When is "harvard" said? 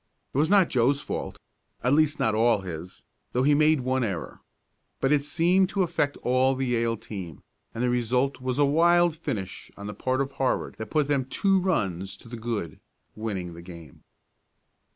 10.31-10.73